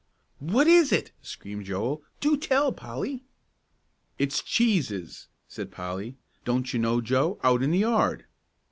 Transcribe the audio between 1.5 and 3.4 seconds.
Joel; "do tell, Polly."